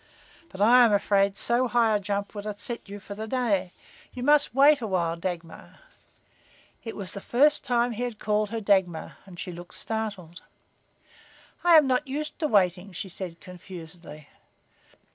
"But 0.49 0.61
I 0.63 0.83
am 0.83 0.91
afraid 0.93 1.37
so 1.37 1.67
high 1.67 1.95
a 1.95 1.99
jump 1.99 2.33
would 2.33 2.47
upset 2.47 2.89
you 2.89 2.99
for 2.99 3.13
the 3.13 3.27
day. 3.27 3.71
You 4.15 4.23
must 4.23 4.55
wait 4.55 4.81
awhile, 4.81 5.15
Dagmar." 5.15 5.77
It 6.83 6.95
was 6.95 7.13
the 7.13 7.21
first 7.21 7.63
time 7.63 7.91
he 7.91 8.01
had 8.01 8.17
called 8.17 8.49
her 8.49 8.61
Dagmar, 8.61 9.17
and 9.27 9.39
she 9.39 9.51
looked 9.51 9.75
startled. 9.75 10.41
"I 11.63 11.77
am 11.77 11.85
not 11.85 12.07
used 12.07 12.39
to 12.39 12.47
waiting," 12.47 12.93
she 12.93 13.09
said, 13.09 13.39
confusedly. 13.39 14.27